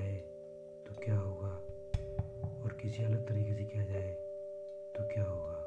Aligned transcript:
जाए 0.00 0.16
तो 0.86 0.94
क्या 1.04 1.18
होगा? 1.18 1.48
और 2.62 2.78
किसी 2.82 3.02
अलग 3.02 3.28
तरीके 3.28 3.54
से 3.54 3.64
किया 3.64 3.84
जाए 3.84 4.10
तो 4.96 5.08
क्या 5.14 5.24
होगा? 5.24 5.66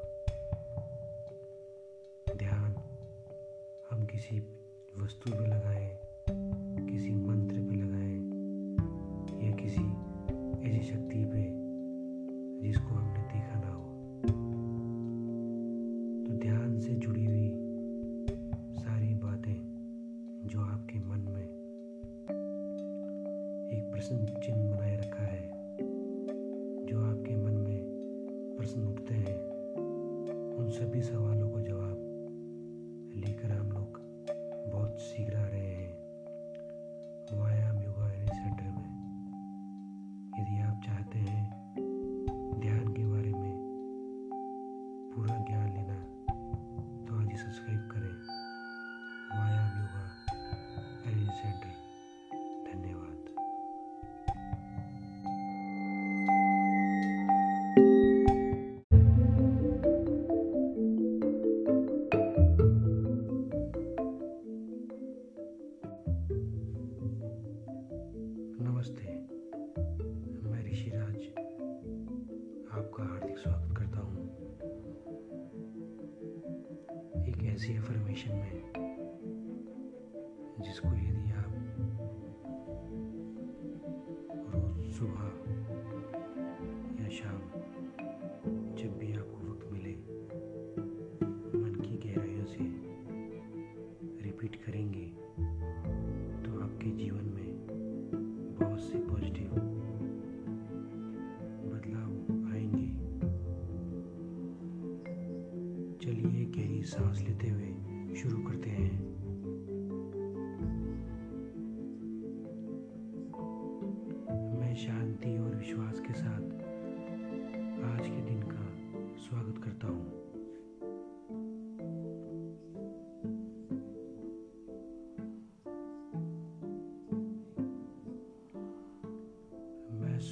ध्यान, 2.36 2.74
हम 3.90 4.06
किसी 4.06 4.38
वस्तु 4.98 5.30
पे 5.30 5.46
लगाएँ, 5.46 5.98
किसी 6.86 7.14
मंत्र 7.14 7.54
पे 7.54 7.74
लगाएँ, 7.74 8.20
या 9.46 9.56
किसी 9.56 9.84
ऐसी 10.70 10.82
शक्ति 10.92 11.24
पे, 11.24 11.64
जिसको 12.62 12.94
हमने 12.94 13.20
देखा 13.20 13.60
ना 13.60 13.72
हो। 13.72 13.84
तो 16.26 16.40
ध्यान 16.40 16.80
से 16.80 16.94
जुड़ी 16.94 17.24
हुई 17.24 17.50
सारी 18.74 19.14
बातें, 19.14 19.58
जो 20.46 20.60
आपके 20.60 20.98
मन 20.98 21.20
में 21.20 21.33
प्रश्न 24.04 24.26
चिन्ह 24.26 24.70
बनाए 24.70 24.96
रखा 24.96 25.24
है, 25.24 25.48
जो 26.86 27.04
आपके 27.04 27.36
मन 27.36 27.52
में 27.52 27.84
प्रश्न 28.56 28.82
उठते 28.82 29.14
हैं, 29.14 29.36
उन 30.56 30.70
सभी 30.70 31.02
सवालों 31.02 31.50
को 31.50 31.60
जवाब 31.60 31.93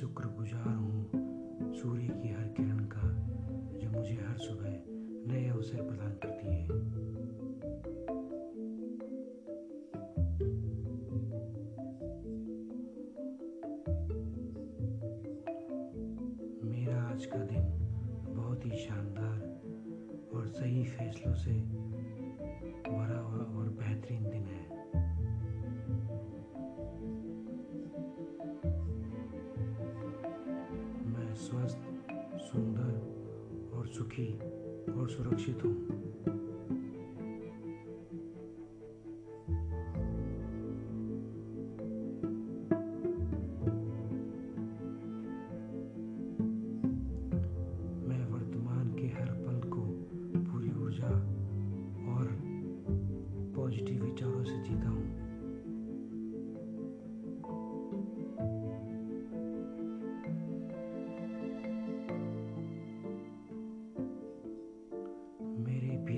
शुक्रगुजार 0.02 0.74
हूँ। 0.76 1.10
सूर्य 1.74 2.08
की 2.08 2.28
हर 2.28 2.42
किरण 2.42 2.78
का, 2.78 3.00
जो 3.78 3.90
मुझे 3.90 4.14
हर 4.14 4.38
सुबह 4.38 4.82
नए 5.32 5.48
अवसर 5.48 5.82
प्रदान 5.82 6.10
करती 6.10 6.46
है। 6.46 6.66
स्वस्थ 31.42 31.78
सुंदर 32.38 33.76
और 33.76 33.86
सुखी 33.86 34.26
और 34.92 35.08
सुरक्षित 35.08 35.64
हूँ। 35.64 36.41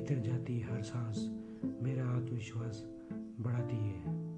भीतर 0.05 0.21
जाती 0.21 0.61
हर 0.61 0.83
सांस 0.83 1.17
मेरा 1.83 2.05
आत्मविश्वास 2.05 2.83
बढ़ाती 3.41 3.77
है। 3.77 4.34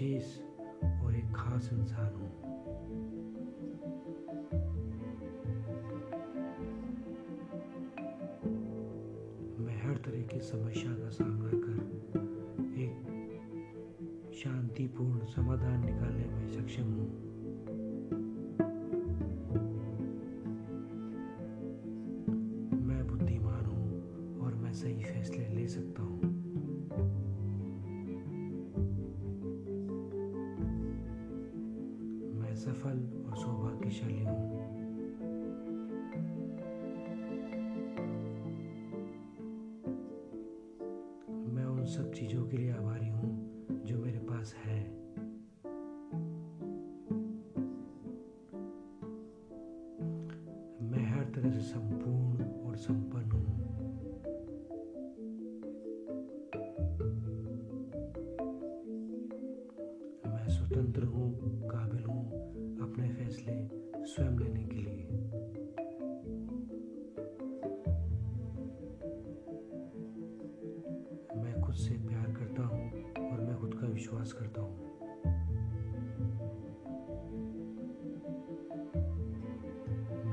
विशेष 0.00 0.26
और 1.04 1.14
एक 1.16 1.32
खास 1.34 1.68
इंसान 1.72 2.12
हूँ। 2.14 2.28
मैं 9.66 9.78
हर 9.82 9.96
तरह 9.96 10.22
की 10.22 10.40
समस्या 10.40 10.92
का 10.92 11.08
सामना 11.08 11.50
कर 11.54 11.78
एक 12.80 12.94
शांतिपूर्ण 14.34 15.26
समाधान 15.26 15.84
निकालने 15.84 16.26
में 16.26 16.48
सक्षम 16.48 16.92
हूँ। 16.92 17.08
मैं 22.86 23.06
बुद्धिमान 23.08 23.64
हूँ 23.64 24.40
और 24.40 24.54
मैं 24.54 24.72
सही 24.72 25.02
फैसले 25.04 25.48
ले 25.48 25.68
सकता 25.68 26.02
हूँ। 26.02 26.27
स्वतंत्र 60.68 61.02
हूँ, 61.02 61.28
काबिल 61.68 62.02
हूँ 62.04 62.22
अपने 62.80 63.08
फैसले 63.08 63.52
स्वयं 64.04 64.38
लेने 64.38 64.64
के 64.64 64.76
लिए। 64.76 65.04
मैं 71.36 71.60
खुद 71.60 71.74
से 71.74 71.94
प्यार 71.94 72.26
करता 72.32 72.62
हूँ 72.62 72.90
और 73.30 73.40
मैं 73.40 73.56
खुद 73.60 73.74
का 73.74 73.86
विश्वास 73.86 74.32
करता 74.32 74.60
हूँ। 74.60 74.76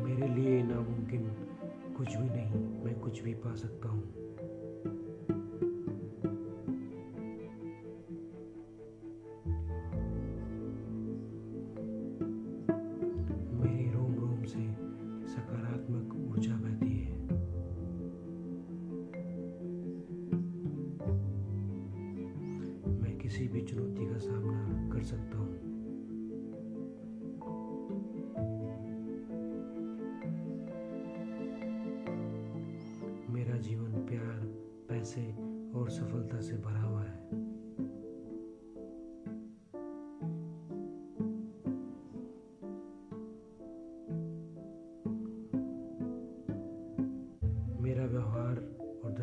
मेरे 0.04 0.28
लिए 0.36 0.62
नामुमकिन 0.64 1.30
कुछ 1.98 2.16
भी 2.16 2.30
नहीं, 2.30 2.84
मैं 2.84 3.00
कुछ 3.00 3.22
भी 3.22 3.34
पा 3.34 3.56
सकता 3.56 3.90
हूँ। 3.90 4.04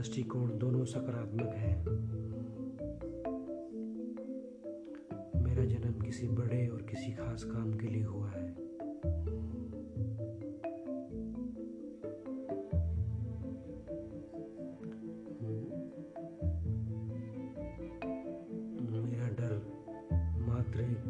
दृष्टिकोण 0.03 0.47
दोनों 0.59 0.85
सकारात्मक 0.85 1.51
है। 1.55 1.73
मेरा 5.43 5.65
जन्म 5.65 6.01
किसी 6.01 6.29
बड़े 6.29 6.67
और 6.69 6.83
किसी 6.83 7.13
खास 7.13 7.45
काम 7.45 7.73
के 7.73 7.89
लिए 7.89 8.03
हुआ 8.03 8.31
है। 8.31 8.47
मेरा 19.03 19.29
डर 19.39 19.55
मात्र 20.49 20.81
एक 20.81 21.07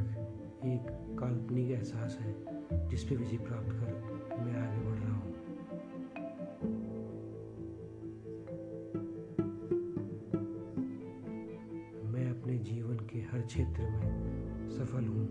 एक 0.67 1.17
काल्पनिक 1.21 1.71
एहसास 1.71 2.19
है, 2.21 2.35
जिस 2.89 3.05
पे 3.05 3.17
विजय 3.17 3.39
प्राप्त 3.39 3.73
कर 3.73 4.41
मैं 4.45 4.57
आगे 4.59 4.85
बढ़ 4.85 4.99
रहा 4.99 5.15
हूँ। 5.15 5.42
क्षेत्र 13.53 13.83
में 13.83 14.71
सफल 14.71 15.05
हूँ। 15.05 15.25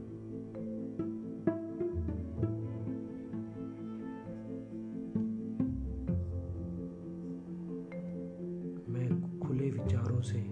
मैं 8.90 9.40
खुले 9.40 9.70
विचारों 9.70 10.22
से 10.22 10.44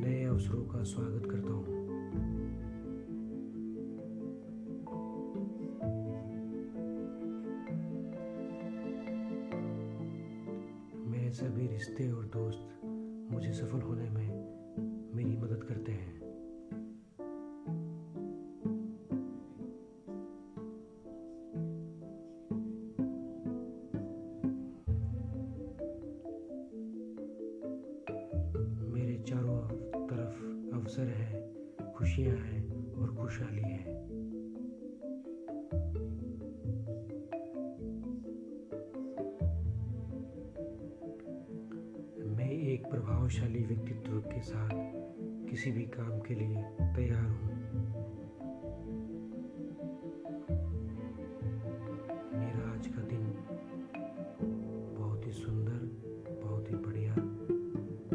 नए 0.00 0.24
अवसरों 0.24 0.64
का 0.64 0.82
स्वागत 0.82 1.30
करता 1.30 1.52
हूँ। 1.52 1.66
मेरे 11.10 11.30
सभी 11.30 11.66
रिश्ते 11.66 12.12
और 12.12 12.24
दोस्त 12.24 12.80
मुझे 13.32 13.52
सफल 13.52 13.80
होने 13.80 14.10
में 14.10 14.28
मेरी 15.14 15.36
मदद 15.36 15.66
करते 15.68 15.92
हैं। 15.92 16.17
प्रभावशाली 43.28 43.62
व्यक्तित्व 43.64 44.12
के 44.20 44.40
साथ 44.40 44.70
किसी 45.48 45.70
भी 45.72 45.82
काम 45.84 46.18
के 46.18 46.34
लिए 46.34 46.62
तैयार 46.96 47.24
हूँ। 47.24 47.48
मेरा 52.34 52.70
आज 52.70 52.86
का 52.86 53.02
दिन 53.02 53.26
बहुत 54.98 55.26
ही 55.26 55.32
सुंदर, 55.32 55.84
बहुत 56.44 56.70
ही 56.70 56.76
बढ़िया 56.76 57.14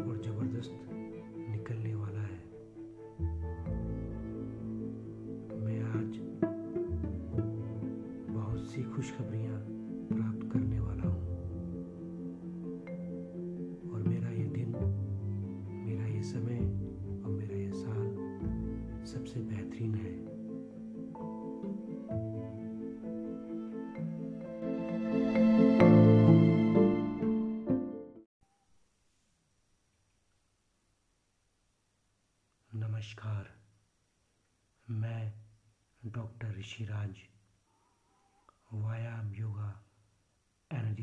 और 0.04 0.18
ज़बरदस्त 0.24 0.74
निकलने 1.50 1.94
वाला 1.94 2.20
है। 2.20 2.40
मैं 5.60 5.80
आज 5.92 6.18
बहुत 8.34 8.66
सी 8.66 8.82
खुशखबरियाँ 8.82 9.73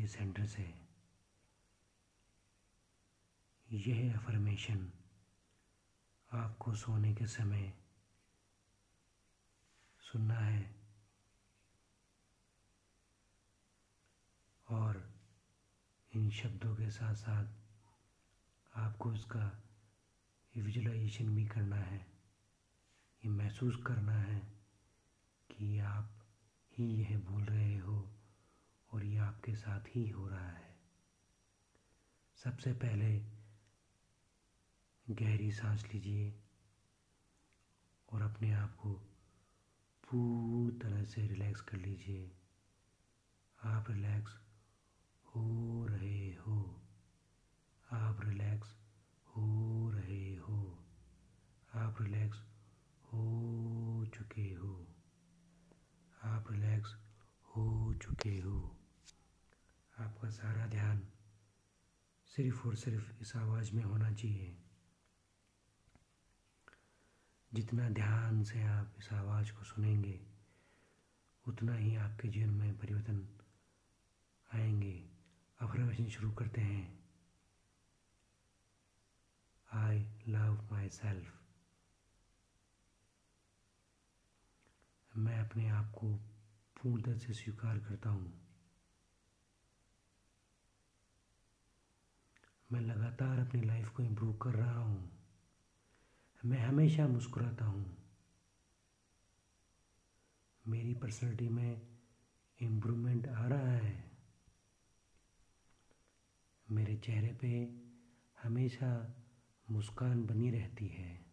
एनर्जी 0.02 0.18
सेंटर 0.18 0.46
से। 0.46 0.86
यह 3.72 4.18
अफर्मेशन 4.18 4.92
आपको 6.32 6.74
सोने 6.74 7.14
के 7.14 7.26
समय 7.26 7.74
सुनना 10.00 10.34
है। 10.34 10.74
और 14.68 15.14
इन 16.14 16.30
शब्दों 16.30 16.76
के 16.76 16.90
साथ 16.90 17.14
साथ 17.14 17.54
आपको 18.74 19.12
इसका 19.12 19.62
विजुलाइजेशन 20.56 21.36
भी 21.36 21.46
करना 21.46 21.76
है। 21.76 21.98
ये 23.24 23.28
महसूस 23.28 23.76
करना 23.86 24.12
है 24.12 24.38
कि 25.50 25.78
आप 25.78 26.26
ही 26.72 27.02
यह 27.02 27.18
बोल 27.18 27.44
रहे 27.44 27.78
हो। 27.78 28.11
और 28.92 29.04
ये 29.04 29.16
आपके 29.16 29.54
साथ 29.54 29.80
ही 29.80 30.08
हो 30.08 30.28
रहा 30.28 30.50
है। 30.50 30.76
सबसे 32.36 32.72
पहले 32.72 33.24
गहरी 35.10 35.52
सांस 35.52 35.84
लीजिए 35.84 36.42
और 38.12 38.22
अपने 38.22 38.52
आप 38.52 38.76
को 38.76 38.92
पूरी 40.04 40.78
तरह 40.78 41.04
से 41.04 41.26
रिलैक्स 41.26 41.60
कर 41.60 41.76
लीजिए। 41.76 42.36
आप 43.64 43.90
रिलैक्स 43.90 44.40
हो 45.24 45.86
रहे 45.86 46.34
हो। 46.34 46.82
आप 47.90 48.20
रिलैक्स 48.20 48.76
हो 49.26 49.90
रहे 49.90 50.36
हो। 50.36 50.84
आप 51.74 52.02
रिलैक्स 52.02 52.38
हो 53.04 54.06
चुके 54.14 54.54
हो। 54.54 54.86
आप 56.22 56.52
रिलैक्स 56.52 56.96
हो 57.42 57.94
चुके 57.94 58.40
हो। 58.40 58.81
आपका 60.02 60.30
सारा 60.30 60.66
ध्यान 60.66 61.08
सिर्फ़ 62.26 62.68
और 62.68 62.74
सिर्फ़ 62.76 63.20
इस 63.20 63.36
आवाज़ 63.36 63.72
में 63.72 63.84
होना 63.84 64.12
चाहिए। 64.12 64.58
जितना 67.54 67.90
ध्यान 67.90 68.44
से 68.44 68.62
आप 68.62 68.94
इस 68.98 69.12
आवाज़ 69.12 69.52
को 69.52 69.64
सुनेंगे, 69.64 70.26
उतना 71.48 71.74
ही 71.74 71.96
आपके 71.96 72.28
जीवन 72.28 72.50
में 72.50 72.78
परिवर्तन 72.78 73.38
आएँगे। 74.54 75.10
अफर्मेशन 75.60 76.08
शुरू 76.08 76.32
करते 76.32 76.60
हैं। 76.60 77.04
आई 79.72 79.98
लव 80.28 80.68
माई 80.72 80.88
सेल्फ 80.88 81.38
मैं 85.16 85.38
अपने 85.38 85.68
आप 85.68 85.90
को 85.90 86.16
पूर्णतः 86.82 87.18
से 87.18 87.32
स्वीकार 87.32 87.78
करता 87.78 88.10
हूँ। 88.10 88.41
मैं 92.72 92.80
लगातार 92.80 93.38
अपनी 93.38 93.62
लाइफ 93.62 93.88
को 93.88 94.02
इम्प्रूव 94.02 94.36
कर 94.36 94.54
रहा 94.54 94.78
हूँ। 94.78 95.12
मैं 96.44 96.58
हमेशा 96.58 97.08
मुस्कुराता 97.08 97.64
हूँ। 97.64 97.96
मेरी 100.68 100.94
पर्सनैलिटी 100.94 101.48
में 101.48 101.98
इम्प्रूवमेंट 102.60 103.28
आ 103.28 103.46
रहा 103.46 103.70
है। 103.70 104.10
मेरे 106.70 106.96
चेहरे 106.96 107.32
पे 107.32 107.80
हमेशा 108.42 109.14
मुस्कान 109.70 110.26
बनी 110.26 110.50
रहती 110.50 110.88
है। 110.88 111.26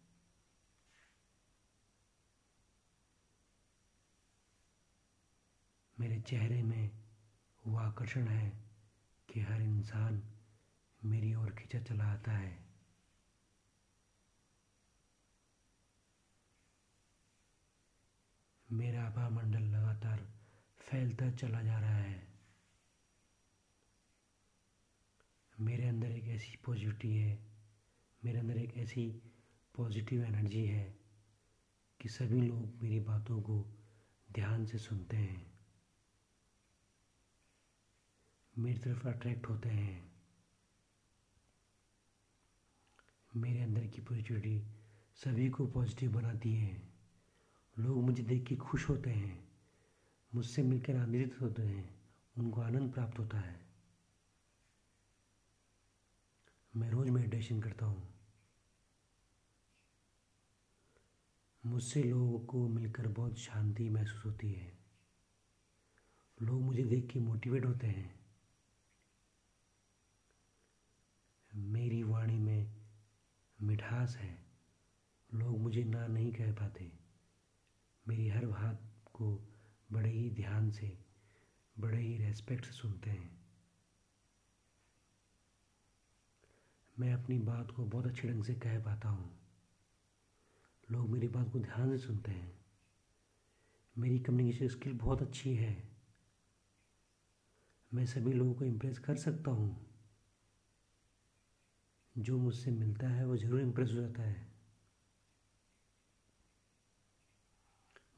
मेरे 6.00 6.20
चेहरे 6.20 6.62
में 6.62 6.90
वो 7.66 7.78
आकर्षण 7.78 8.28
है 8.28 8.64
कि 9.28 9.40
हर 9.40 9.62
इंसान 9.62 10.29
मेरी 11.04 11.34
ओर 11.34 11.50
खींचा 11.50 11.80
चला 11.80 12.04
आता 12.04 12.32
है। 12.32 12.70
मेरा 18.72 19.06
आभा 19.06 19.28
मंडल 19.28 19.62
लगातार 19.62 20.32
फैलता 20.78 21.30
चला 21.30 21.62
जा 21.62 21.78
रहा 21.78 21.96
है। 21.96 22.28
मेरे 25.60 25.88
अंदर 25.88 26.10
एक 26.12 26.24
ऐसी 26.24 26.56
पॉजिटिविटी 26.56 27.16
है, 27.16 27.46
मेरे 28.24 28.38
अंदर 28.38 28.56
एक 28.56 28.76
ऐसी 28.76 29.22
पॉजिटिव 29.74 30.24
एनर्जी 30.24 30.66
है 30.66 30.98
कि 32.00 32.08
सभी 32.08 32.40
लोग 32.40 32.82
मेरी 32.82 33.00
बातों 33.00 33.42
को 33.42 33.64
ध्यान 34.32 34.66
से 34.66 34.78
सुनते 34.78 35.16
हैं। 35.16 35.60
मेरी 38.58 38.78
तरफ़ 38.78 39.08
अट्रैक्ट 39.08 39.48
होते 39.48 39.68
हैं। 39.68 40.09
मेरे 43.36 43.60
अंदर 43.60 43.86
की 43.86 44.00
पॉजिटिविटी 44.00 44.64
सभी 45.14 45.50
को 45.50 45.66
पॉजिटिव 45.66 46.12
बनाती 46.12 46.54
है। 46.54 46.82
लोग 47.78 48.02
मुझे 48.02 48.22
देख 48.22 48.46
के 48.46 48.56
खुश 48.56 48.88
होते 48.88 49.10
हैं, 49.10 49.48
मुझसे 50.34 50.62
मिलकर 50.62 50.96
आनंदित 50.96 51.40
होते 51.40 51.62
हैं, 51.62 52.00
उनको 52.38 52.60
आनंद 52.60 52.92
प्राप्त 52.92 53.18
होता 53.18 53.38
है। 53.38 53.66
मैं 56.76 56.90
रोज़ 56.90 57.10
मेडिटेशन 57.10 57.60
करता 57.60 57.86
हूँ। 57.86 58.14
मुझसे 61.66 62.02
लोगों 62.02 62.40
को 62.40 62.68
मिलकर 62.68 63.08
बहुत 63.08 63.38
शांति 63.38 63.88
महसूस 63.88 64.24
होती 64.24 64.52
है। 64.52 64.78
लोग 66.42 66.62
मुझे 66.62 66.84
देख 66.84 67.10
के 67.10 67.18
मोटिवेट 67.18 67.66
होते 67.66 67.86
हैं। 67.86 68.20
मेरी 71.54 72.02
वाणी 72.02 72.38
में 72.38 72.49
मिठास 73.62 74.16
है। 74.16 74.46
लोग 75.34 75.58
मुझे 75.58 75.84
ना 75.84 76.06
नहीं 76.06 76.32
कह 76.32 76.52
पाते। 76.52 76.92
मेरी 78.08 78.28
हर 78.28 78.46
बात 78.46 79.04
को 79.12 79.48
बड़े 79.92 80.10
ही 80.10 80.30
ध्यान 80.30 80.70
से, 80.70 80.98
बड़े 81.78 81.98
ही 81.98 82.16
रेस्पेक्ट 82.16 82.64
से 82.64 82.72
सुनते 82.72 83.10
हैं। 83.10 83.40
मैं 86.98 87.14
अपनी 87.14 87.38
बात 87.38 87.70
को 87.70 87.84
बहुत 87.84 88.06
अच्छे 88.06 88.28
ढंग 88.28 88.44
से 88.44 88.54
कह 88.54 88.84
पाता 88.84 89.08
हूँ। 89.08 89.40
लोग 90.90 91.10
मेरी 91.10 91.28
बात 91.28 91.52
को 91.52 91.58
ध्यान 91.58 91.90
से 91.90 92.06
सुनते 92.06 92.30
हैं। 92.30 92.64
मेरी 93.98 94.18
कम्युनिकेशन 94.18 94.68
स्किल 94.68 94.92
बहुत 94.92 95.22
अच्छी 95.22 95.54
है। 95.54 95.90
मैं 97.94 98.06
सभी 98.06 98.32
लोगों 98.32 98.54
को 98.54 98.64
इम्प्रेस 98.64 98.98
कर 98.98 99.16
सकता 99.16 99.50
हूँ। 99.50 99.89
जो 102.18 102.38
मुझसे 102.38 102.70
मिलता 102.70 103.08
है, 103.08 103.26
वो 103.26 103.36
ज़रूर 103.36 103.60
इम्प्रेस 103.60 103.90
हो 103.90 103.94
जाता 103.94 104.22
है। 104.22 104.50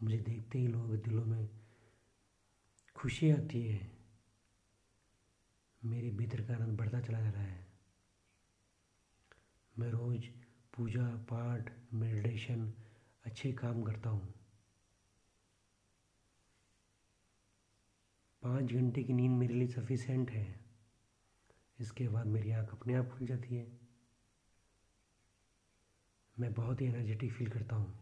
मुझे 0.03 0.19
देखते 0.19 0.59
ही 0.59 0.67
लोगों 0.67 0.89
के 0.89 0.97
दिलों 0.97 1.25
में 1.25 1.49
खुशी 2.97 3.31
आती 3.31 3.63
है। 3.67 3.93
मेरे 5.85 6.11
भीतर 6.11 6.41
का 6.41 6.55
आनंद 6.55 6.79
बढ़ता 6.79 7.01
चला 7.01 7.21
जा 7.21 7.31
रहा 7.31 7.43
है। 7.43 7.67
मैं 9.79 9.91
रोज़ 9.91 10.27
पूजा, 10.77 11.17
पाठ 11.17 11.73
मेडिटेशन 11.95 12.75
अच्छे 13.25 13.53
काम 13.53 13.83
करता 13.83 14.11
हूँ। 14.11 14.35
पाँच 18.43 18.73
घंटे 18.73 19.03
की 19.03 19.13
नींद 19.13 19.33
मेरे 19.33 19.55
लिए 19.55 19.67
सफिशेंट 19.67 20.31
है। 20.31 20.65
इसके 21.81 22.09
बाद 22.09 22.27
मेरी 22.27 22.51
आँख 22.51 22.71
अपने 22.73 22.95
आप 22.95 23.09
खुल 23.09 23.27
जाती 23.27 23.57
है। 23.57 23.82
मैं 26.43 26.53
बहुत 26.55 26.81
ही 26.81 26.87
एनर्जेटिक 26.87 27.33
फील 27.33 27.49
करता 27.49 27.77
हूँ। 27.77 27.99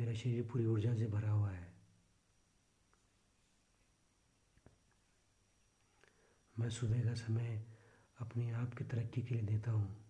मेरा 0.00 0.12
शरीर 0.14 0.42
पूरी 0.42 0.66
ऊर्जा 0.66 0.94
से 0.94 1.06
भरा 1.06 1.30
हुआ 1.30 1.50
है। 1.50 1.74
मैं 6.58 6.70
सुबह 6.70 7.04
का 7.04 7.14
समय 7.14 7.66
अपने 8.20 8.50
आप 8.50 8.74
की 8.74 8.84
तरक्की 8.84 9.22
के 9.22 9.34
लिए 9.34 9.44
देता 9.44 9.70
हूँ। 9.70 10.06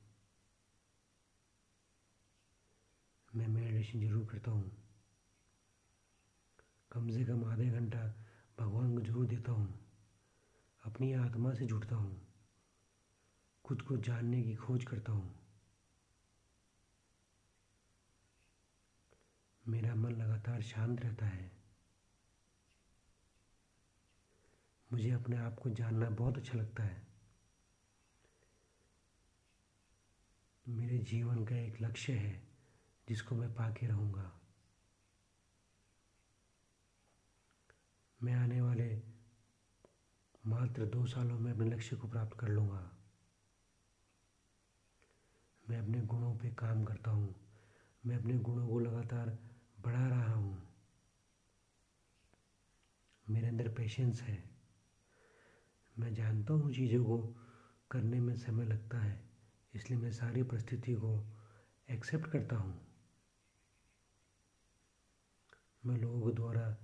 मैं 3.37 3.49
मेडिटेशन 3.49 4.01
ज़रूर 4.01 4.27
करता 4.27 4.51
हूँ। 4.51 4.71
कम 6.93 7.09
से 7.09 7.25
कम 7.25 7.45
आधे 7.45 7.71
घंटा 7.71 8.07
भगवान 8.61 8.95
को 8.95 9.01
ज़रूर 9.01 9.27
देता 9.27 9.53
हूँ। 9.53 9.91
अपनी 10.85 11.13
आत्मा 11.15 11.55
से 11.55 11.67
जुड़ता 11.67 11.97
हूँ। 11.97 12.23
खुद 13.65 13.83
को 13.83 13.97
जानने 13.97 14.43
की 14.43 14.55
खोज 14.55 14.85
करता 14.85 15.13
हूँ। 15.13 15.40
मेरा 19.71 19.95
मन 19.95 20.11
लगातार 20.11 20.63
शांत 20.63 21.01
रहता 21.01 21.27
है। 21.27 21.53
मुझे 24.93 25.11
अपने 25.11 25.37
आप 25.37 25.59
को 25.59 25.71
जानना 25.71 26.11
बहुत 26.11 26.39
अच्छा 26.39 26.59
लगता 26.59 26.83
है। 26.83 27.07
मेरे 30.69 30.99
जीवन 30.99 31.45
का 31.45 31.57
एक 31.57 31.81
लक्ष्य 31.81 32.13
है, 32.13 32.49
जिसको 33.09 33.35
मैं 33.35 33.55
पाके 33.55 33.87
रहूँगा। 33.87 34.41
मैं 38.23 38.35
आने 38.35 38.61
वाले 38.61 39.03
मात्र 40.47 40.87
दो 40.87 41.07
सालों 41.07 41.39
में 41.39 41.53
अपने 41.53 41.71
लक्ष्य 41.71 41.97
को 41.97 42.09
प्राप्त 42.09 42.39
कर 42.41 42.49
लूँगा। 42.49 42.97
मैं 45.71 45.79
अपने 45.79 46.01
गुणों 46.01 46.37
पे 46.37 46.51
काम 46.51 46.85
करता 46.85 47.11
हूँ। 47.11 47.35
मैं 48.07 48.17
अपने 48.17 48.35
गुणों 48.35 48.69
को 48.69 48.79
लगातार 48.79 49.50
बढ़ा 49.85 50.09
रहा 50.09 50.35
हूँ। 50.35 50.63
मेरे 53.31 53.49
अंदर 53.49 53.69
पेशेंस 53.69 54.23
है। 54.23 54.51
मैं 55.99 56.15
जानता 56.15 56.55
हूँ 56.55 56.73
चीज़ों 56.73 57.05
को 57.05 57.19
करने 57.91 58.21
में 58.21 58.37
समय 58.37 58.65
लगता 58.65 58.99
है, 58.99 59.21
इसलिए 59.75 59.99
मैं 59.99 60.13
सारी 60.13 60.43
परिस्थिति 60.43 60.95
को 60.95 61.27
एक्सेप्ट 61.91 62.31
करता 62.31 62.57
हूँ। 62.57 62.81
मैं 65.87 65.97
लोगों 65.97 66.35
द्वारा 66.35 66.77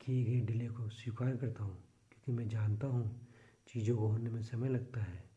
किए 0.00 0.24
गए 0.24 0.40
डिले 0.40 0.68
को 0.68 0.88
स्वीकार 0.88 1.36
करता 1.36 1.64
हूँ, 1.64 1.74
क्योंकि 2.10 2.32
मैं 2.32 2.48
जानता 2.48 2.86
हूँ 2.86 3.28
चीज़ों 3.68 3.96
को 3.96 4.06
होने 4.06 4.30
में 4.30 4.42
समय 4.42 4.68
लगता 4.68 5.00
है। 5.00 5.30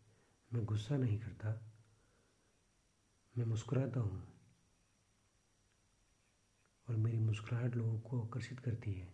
मैं 0.53 0.65
गुस्सा 0.65 0.97
नहीं 0.97 1.19
करता। 1.19 1.71
मैं 3.37 3.45
मुस्कुराता 3.45 3.99
हूँ। 3.99 4.34
और 6.89 6.95
मेरी 6.95 7.19
मुस्कुराहट 7.19 7.75
लोगों 7.75 7.99
को 7.99 8.21
आकर्षित 8.21 8.59
करती 8.59 8.93
है। 8.93 9.13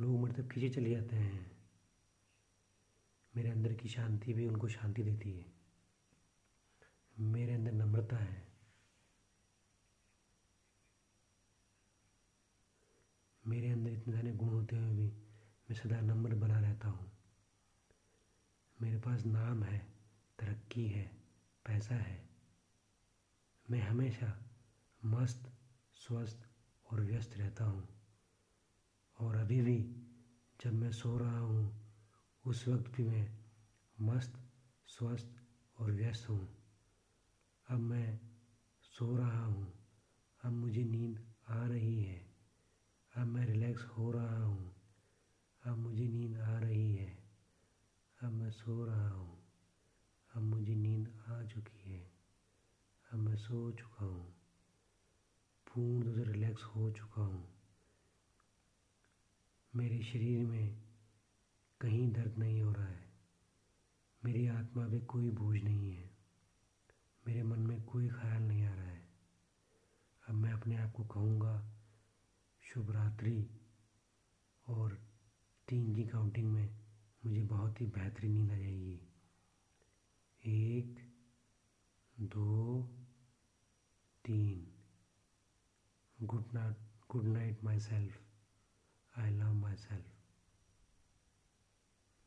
लोग 0.00 0.32
तक 0.36 0.48
खींचे 0.48 0.68
चले 0.68 0.90
जाते 0.90 1.16
हैं। 1.16 1.56
मेरे 3.36 3.50
अंदर 3.50 3.72
की 3.72 3.88
शांति 3.88 4.34
भी 4.34 4.46
उनको 4.46 4.68
शांति 4.68 5.02
देती 5.02 5.32
है। 5.32 5.52
मेरे 7.18 7.54
अंदर 7.54 7.72
नम्रता 7.72 8.16
है। 8.16 8.52
मेरे 13.46 13.70
अंदर 13.70 13.90
इतने 13.90 14.14
सारे 14.14 14.32
गुण 14.32 14.48
होते 14.48 14.76
हुए 14.76 14.92
भी 14.92 15.08
मैं 15.70 15.74
सदा 15.74 16.00
नम्र 16.00 16.34
बना 16.34 16.60
रहता 16.60 16.88
हूँ। 16.88 17.12
मेरे 18.82 18.98
पास 18.98 19.24
नाम 19.24 19.62
है, 19.62 19.92
तरक्की 20.38 20.88
है, 20.88 21.22
पैसा 21.66 21.94
है। 21.94 22.28
मैं 23.70 23.80
हमेशा 23.80 24.50
मस्त 25.04 25.51
स्वस्थ 26.08 26.48
और 26.92 27.00
व्यस्त 27.00 27.36
रहता 27.36 27.64
हूँ। 27.64 27.88
और 29.18 29.36
अभी 29.36 29.62
भी 29.62 29.82
जब 30.60 30.72
मैं 30.72 30.92
सो 30.92 31.18
रहा 31.18 31.38
हूँ, 31.38 31.90
उस 32.46 32.68
वक्त 32.68 32.90
भी 32.90 33.04
मैं 33.04 33.38
मस्त, 34.00 34.50
स्वस्थ 34.86 35.40
और 35.78 35.92
व्यस्त 35.92 36.28
हूँ। 36.28 36.48
अब 37.68 37.78
मैं 37.78 38.20
सो 38.82 39.16
रहा 39.16 39.44
हूँ। 39.44 39.72
अब 40.44 40.52
मुझे 40.52 40.84
नींद 40.84 41.34
आ 41.48 41.66
रही 41.66 42.04
है। 42.04 42.34
अब 43.16 43.26
मैं 43.26 43.46
रिलैक्स 43.46 43.84
हो 43.84 44.12
रहा 44.12 44.42
हूँ। 44.42 44.74
अब 45.66 45.76
मुझे 45.76 46.08
नींद 46.08 46.36
आ 46.36 46.58
रही 46.58 46.96
है। 46.96 47.24
अब 48.22 48.32
मैं 48.32 48.50
सो 48.50 48.84
रहा 48.84 49.10
हूँ। 49.10 49.44
अब 50.34 50.42
मुझे 50.42 50.74
नींद 50.74 51.22
आ 51.28 51.42
चुकी 51.42 51.92
है। 51.92 52.12
अब 53.12 53.18
मैं 53.18 53.36
सो 53.36 53.72
चुका 53.72 54.04
हूँ। 54.04 54.41
पूर्ण 55.74 56.02
रूप 56.02 56.14
से 56.14 56.32
रिलैक्स 56.32 56.62
हो 56.62 56.90
चुका 56.90 57.22
हूँ। 57.22 57.54
मेरे 59.76 60.02
शरीर 60.02 60.46
में 60.46 60.82
कहीं 61.80 62.12
दर्द 62.12 62.38
नहीं 62.38 62.62
हो 62.62 62.72
रहा 62.72 62.86
है। 62.86 63.12
मेरी 64.24 64.46
आत्मा 64.46 64.88
पे 64.88 65.00
कोई 65.00 65.30
बोझ 65.30 65.62
नहीं 65.62 65.96
है। 65.96 66.10
मेरे 67.26 67.42
मन 67.42 67.58
में 67.58 67.82
कोई 67.82 68.08
ख्याल 68.08 68.42
नहीं 68.42 68.64
आ 68.64 68.74
रहा 68.74 68.84
है। 68.84 69.08
अब 70.28 70.34
मैं 70.34 70.52
अपने 70.52 70.76
आप 70.76 70.92
को 70.92 71.04
कहूँगा, 71.04 71.72
शुभ 72.62 72.90
रात्रि। 72.90 73.50
और 74.68 75.08
तीन 75.68 75.94
की 75.94 76.04
काउंटिंग 76.04 76.52
में 76.52 76.78
मुझे 77.26 77.42
बहुत 77.42 77.80
ही 77.80 77.86
बेहतरीन 77.86 78.32
नींद 78.32 78.52
आ 78.52 78.56
जाएगी। 78.56 79.00
एक, 80.44 81.14
दो, 82.20 82.82
तीन। 84.24 84.71
good 86.26 86.52
night, 86.54 86.74
good 87.08 87.26
night 87.26 87.62
myself. 87.62 88.12
I 89.16 89.30
love 89.30 89.56
myself. 89.60 90.11